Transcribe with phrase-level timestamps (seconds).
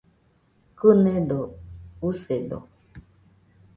[0.79, 1.39] Kɨnedo,
[2.07, 2.59] usedo